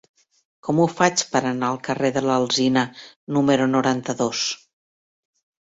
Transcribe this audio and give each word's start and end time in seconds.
Com 0.67 0.79
ho 0.79 0.87
faig 0.93 1.23
per 1.35 1.41
anar 1.49 1.69
al 1.73 1.77
carrer 1.89 2.11
de 2.17 2.25
l'Alzina 2.29 2.85
número 3.39 3.71
noranta-dos? 3.77 4.51